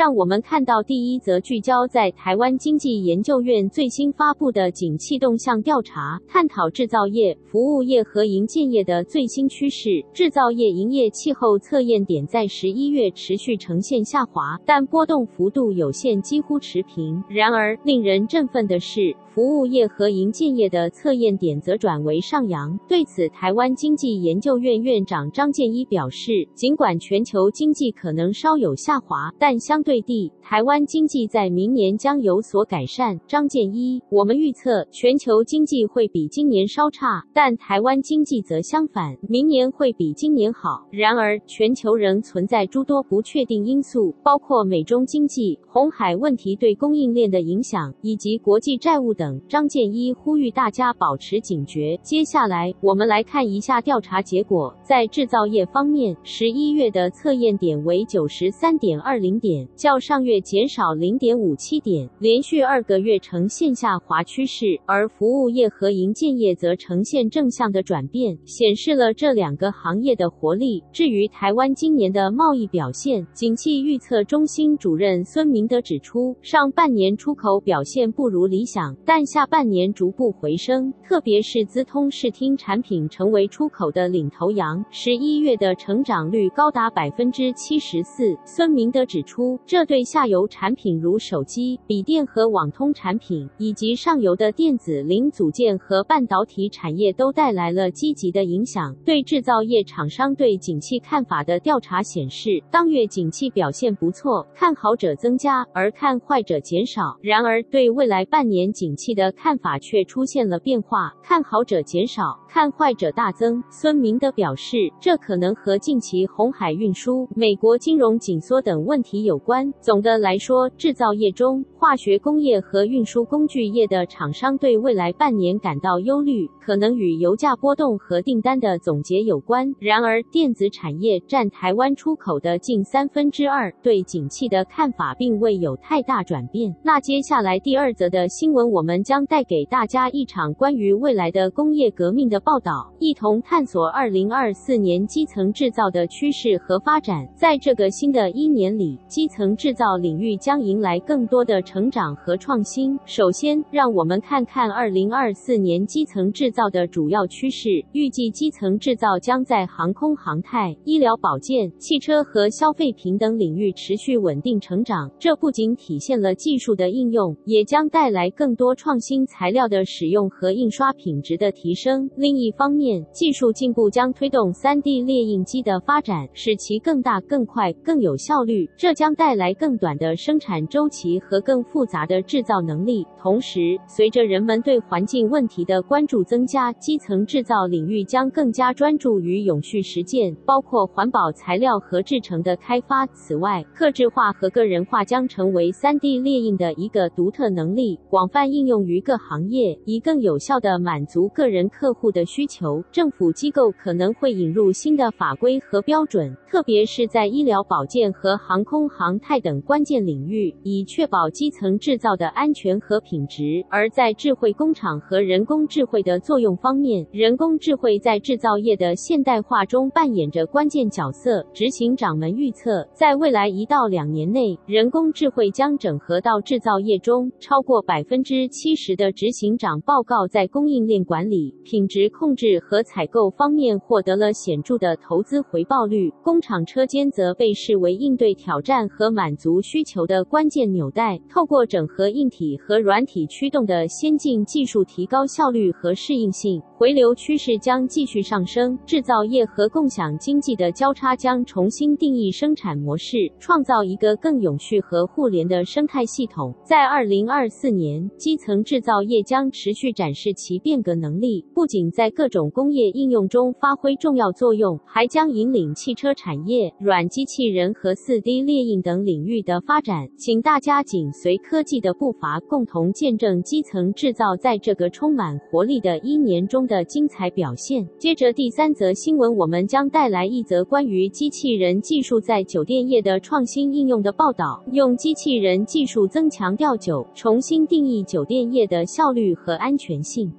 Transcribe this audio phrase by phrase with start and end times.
[0.00, 10.02] 让我们看到第一则聚焦在台湾经济研究院最新发布的景气动向调查，探讨制造业、服务业和营建业的最新趋势。
[10.14, 17.22] 制造业营业气候测验点在十一月持续呈现下滑，但波动幅度有限，几乎持平。
[17.28, 22.74] 然而，令人振奋的是，服务业和营建业的测验点则转为上扬。
[22.88, 33.18] 对此，台湾经济研究院院长张建一表示，尽管全球经济可能稍有下滑，但相对对地，台湾经济在明年将有所改善。
[33.26, 40.86] 张建一，我们预测全球经济会比今年稍差，但台湾经济则相反，明年会比今年好。
[40.92, 49.12] 然而，全球仍存在诸多不确定因素，包括美中经济、红海问题对供应链的影响，以及国际债务。
[49.12, 51.98] 等张建一呼吁大家保持警觉。
[52.00, 54.72] 接下来，我们来看一下调查结果。
[54.84, 64.78] 在制造业方面，十一月的测验点为九十三点二零点，较上月减少零点五七点，连续二个月呈现下滑趋势。
[64.84, 70.84] 而服务业和营建业则呈现正向的转变，显示了这两个行业的活力。
[70.92, 78.94] 至于台湾今年的贸易表现，景气预测中心主任孙明德指出，上半年出口表现不如理想。
[79.06, 88.36] 但下半年逐步回升，特别是资通视听产品成为出口的领头羊，十一月的成长率高达百分之七十四。
[88.44, 98.92] 孙明德指出，这对下游产品如手机、笔电和网通产品，以及上游的电子零组件和半导体产业都带来了积极的影响。
[99.04, 107.16] 对制造业厂商对景气看法的调查显示，当月景气表现不错，看好者增加，而看坏者减少。
[107.22, 113.62] 然而，对未来半年景气的看法却出现了变化，看好者减少，看坏者大增。
[113.70, 119.49] 孙明德表示，这可能和近期红海运输、美国金融紧缩等问题有关。
[119.80, 129.74] 总的来说，制造业中，化学工业和运输工具业的厂商对未来半年感到忧虑，可能与油价波动和订单的总结有关。
[129.80, 136.72] 然而，电子产业占台湾出口的近三分之二，对景气的看法并未有太大转变。
[136.84, 147.26] 那接下来第二则的新闻，我们将带给大家一场关于未来的工业革命的报道，一同探索二零二四年基层制造的趋势和发展。
[147.34, 152.94] 在这个新的一年里，基层层制造领域将迎来更多的成长和创新。
[153.06, 157.82] 首先，让我们看看二零二四年基层制造的主要趋势。
[157.92, 165.10] 预计基层制造将在航空航太、医疗保健、汽车和消费品等领域持续稳定成长。
[165.18, 172.10] 这不仅体现了技术的应用，也将带来更多创新材料的使用和印刷品质的提升。
[172.14, 178.68] 另一方面，技术进步将推动 3D 列印机的发展，使其更大、更快、更有效率。
[178.76, 193.06] 这将带带来更短的生产周期和更复杂的制造能力，同时，随着人们对环境问题的关注增加，基层制造领域将更加专注于永续实践，包括环保材料和制成的开发。
[193.12, 202.82] 此外，客制化和个人化将成为 3D 列印的一个独特能力，广泛应用于各行业，以更有效地满足个人客户的需求。
[202.90, 221.46] 政府机构可能会引入新的法规和标准，特别是在医疗保健和航空航态等关键领域，以确保基层制造的安全和品质，而在智慧工厂和人工智慧的作用方面，人工智慧在制造业的现代化中扮演着关键角色。
[221.52, 227.30] 执行长们预测，在未来一到两年内，人工智慧将整合到制造业中。
[227.38, 236.10] 超过百分之七十的执行长报告，在供应链管理、品质控制和采购方面获得了显著的投资回报率。
[236.22, 241.18] 工厂车间则被视为应对挑战和满足需求的关键纽带。
[241.28, 246.62] 透过整合硬体和软体驱动的先进技术，提高效率和适应性。
[246.80, 256.54] 回流趋势将继续上升，制造业和共享经济的交叉将重新定义生产模式，创造一个更永续和互联的生态系统。
[256.64, 270.08] 在二零二四年，基层制造业将持续展示其变革能力，不仅在各种工业应用中发挥重要作用，还将引领汽车产业、软机器人和四 D 列印等领域的发展。
[270.16, 277.84] 请大家紧随科技的步伐，共同见证基层制造在这个充满活力的一年中的精彩表现。
[277.98, 290.32] 接着第三则新闻，我们将带来一则关于机器人技术在酒店业的创新应用的报道，用机器人技术增强调酒，重新定义酒店业的效率和安全性。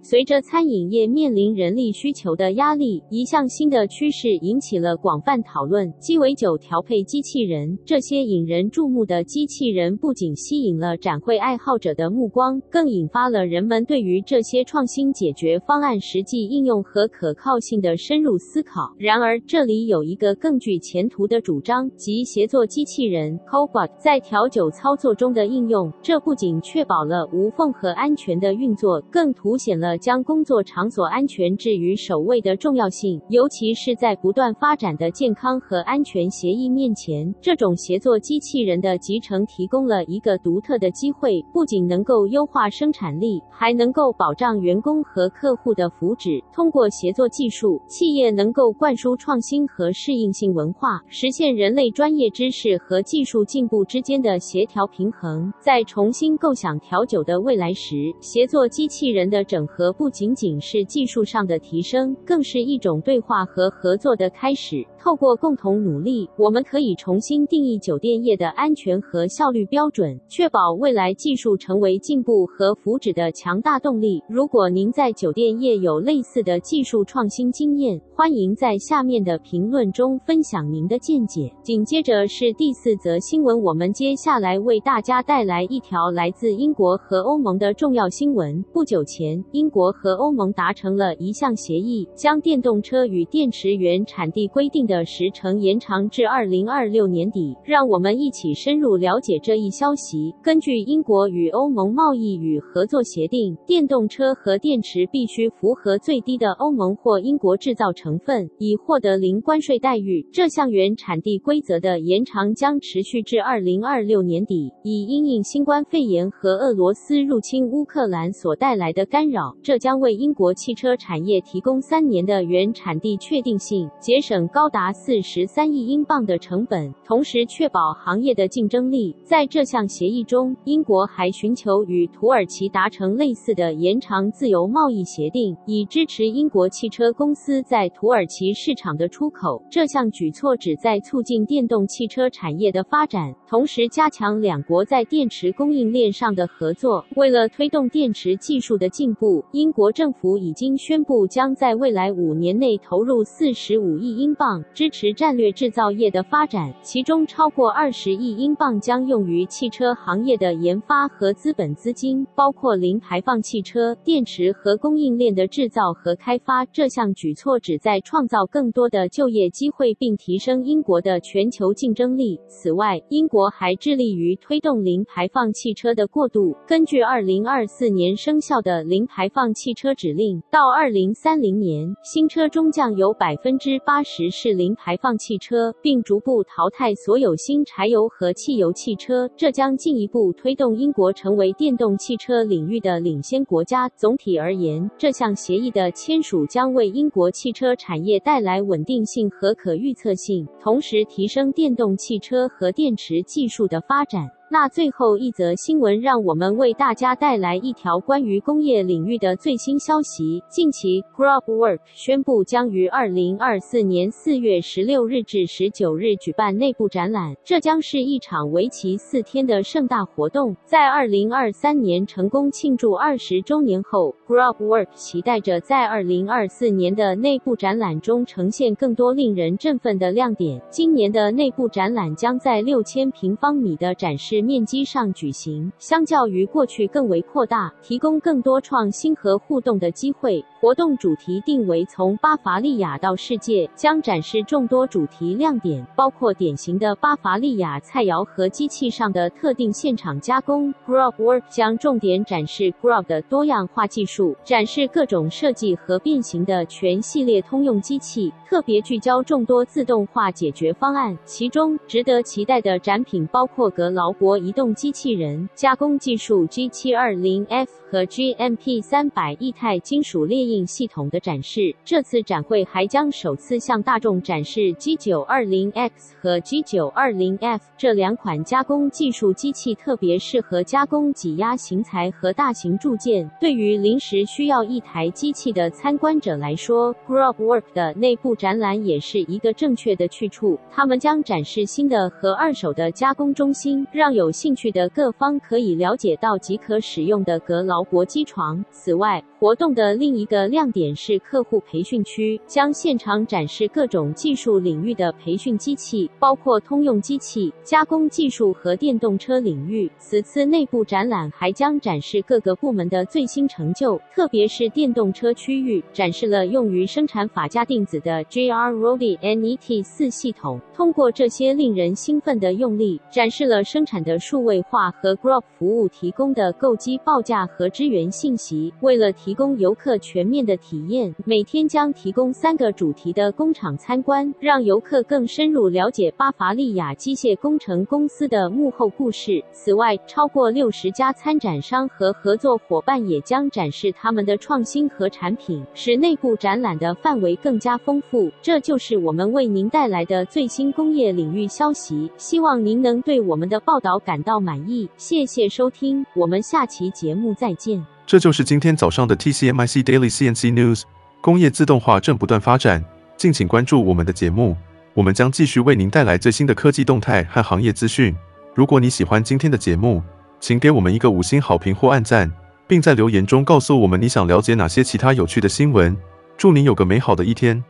[0.00, 7.76] 随着餐饮业面临人力需求的压力，一项新的趋势引起了广泛讨论：鸡尾酒调配机器人。
[7.84, 18.94] 这些引人注目的机器人不仅吸引了展会爱好者的目光，更引发了人们对于这些创新解决方案实际应用和可靠性的深入思考。
[18.98, 25.92] 然而，这里有一个更具前途的主张，即协作机器人 Cobot 在调酒操作中的应用。
[26.00, 46.42] 这不仅确保了无缝和安全的运作，更凸显了将工作场所安全置于首位的重要性，尤其是在不断发展的健康和安全协议面前，这种协作机器人的集成提供了一个独特的机会，不仅能够优化生产力，还能够保障员工和客户的福祉。
[46.52, 55.52] 通过协作技术，企业能够灌输创新和适应性文化，实现人类专业知识和技术进步之间的协调平衡。
[55.60, 59.77] 在重新构想调酒的未来时，协作机器人的整合。
[59.78, 64.84] 和不仅仅是技术上的提升，更是一种对话和合作的开始。
[64.98, 74.20] 透过共同努力，我们可以重新定义酒店业的安全和效率标准，确保未来技术成为进步和福祉的强大动力。
[74.28, 81.48] 如果您在酒店业有类似的技术创新经验，欢迎在下面的评论中分享您的见解。
[81.62, 88.60] 紧接着是第四则新闻，我们接下来为大家带来一条来自英国和欧盟的重要新闻。
[88.72, 100.34] 不久前，英英国和欧盟达成了一项协议，将电动车与电池原产地规定的时程延长至二零二六年底，让我们一起深入了解这一消息。
[100.42, 110.26] 根据英国与欧盟贸易与合作协定，电动车和电池必须符合最低的欧盟或英国制造成分，以获得零关税待遇。
[110.32, 119.57] 这项原产地规则的延长将持续至二零二六年底，以因应新冠肺炎和俄罗斯入侵乌克兰所带来的干扰。
[119.62, 129.14] 这将为英国汽车产业提供三年的原产地确定性，节省高达四十三亿英镑的成本，同时确保行业的竞争力。
[129.24, 139.62] 在这项协议中，英国还寻求与土耳其达成类似的延长自由贸易协定，以支持英国汽车公司在土耳其市场的出口。
[139.70, 147.04] 这项举措旨在促进电动汽车产业的发展，同时加强两国在电池供应链上的合作。
[147.16, 154.62] 为了推动电池技术的进步，英国政府已经宣布将在未来五年内投入四十五亿英镑。
[154.74, 166.66] 支持战略制造业的发展，其中超过二十亿英镑将用于汽车行业的研发和资本资金，包括零排放汽车、电池和供应链的制造和开发。
[166.66, 172.38] 这项举措旨在创造更多的就业机会，并提升英国的全球竞争力。
[172.46, 176.54] 此外，英国还致力于推动零排放汽车的过渡。
[176.66, 193.88] 根据二零二四年生效的零排放放汽车指令，到二零三零年，新车中将有百分之八十是零排放汽车，并逐步淘汰所有新柴油和汽油汽车，这将进一步推动英国成为电动汽车领域的领先国家。
[193.90, 204.28] 总体而言，这项协议的签署将为英国汽车产业带来稳定性和可预测性，同时提升电动汽车和电池技术的发展。
[204.50, 210.42] 那最后一则新闻，让我们为大家带来一条关于工业领域的最新消息。
[210.48, 220.56] 近期，Grubwork 宣布将于二零二四年四月十六日至十九日举办内部展览，这将是一场为期四天的盛大活动。
[220.64, 230.58] 在二零二三年成功庆祝二十周年后，Grubwork 期待着在二零二四年的内部展览中呈现更多令人振奋的亮点。
[230.70, 240.44] 今年的内部展览将在六千平方米的展示面积上举行，相较于过去更为扩大，提供更多创新和互动的机会。
[240.60, 250.74] 活动主题定为从巴伐利亚到世界，将展示众多主题亮点，包括典型的巴伐利亚菜肴和机器上的特定现场加工。
[250.84, 261.16] Grob Work 将重点展示 Grob 的多样化技术，展示各种设计和变形的全系列通用机器，特别聚焦众多自动化解决方案。
[261.24, 283.30] 其中值得期待的展品包括格劳国移动机器人、加工技术 G720F 和 GMP 300液态金属列印系统的展示，这次展会还将首次向大众展示 G920X 和 G920F 这两款加工技术机器，特别适合加工挤压型材和大型铸件。
[283.40, 290.58] 对于临时需要一台机器的参观者来说，Grobwork 的内部展览也是一个正确的去处。
[290.70, 298.64] 他们将展示新的和二手的加工中心，让有兴趣的各方可以了解到即可使用的格劳伯机床。
[298.72, 309.88] 此外，活动的另一个亮点是客户培训区，将现场展示各种技术领域的培训机器，包括通用机器、加工技术和电动车领域。
[309.98, 320.60] 此次内部展览还将展示各个部门的最新成就，特别是电动车区域，展示了用于生产法家定子的 GRRODI NET 四系统。
[320.74, 328.72] 通过这些令人兴奋的用例，展示了生产的数位化和 Grob 服务提供的购机报价和支援信息。
[328.80, 339.44] 为了提供游客全面的体验，每天将提供三个主题的工厂参观，让游客更深入了解巴伐利亚机械工程公司的幕后故事。
[339.52, 348.30] 此外，超过六十家参展商和合作伙伴也将展示他们的创新和产品，使内部展览的范围更加丰富。
[348.40, 354.88] 这就是我们为您带来的最新工业领域消息，希望您能对我们的报道感到满意。
[354.96, 357.84] 谢谢收听，我们下期节目再见。
[358.06, 360.82] 这就是今天早上的 TCMIC Daily CNC News。
[361.20, 362.84] 工业自动化正不断发展，
[363.16, 364.56] 敬请关注我们的节目，
[364.94, 368.14] 我们将继续为您带来最新的科技动态和行业资讯。
[368.54, 370.02] 如果你喜欢今天的节目，
[370.40, 372.32] 请给我们一个五星好评或按赞，
[372.66, 375.96] 并在留言中告诉我们你想了解哪些其他有趣的新闻。
[376.36, 377.62] 祝您有个美好的一天。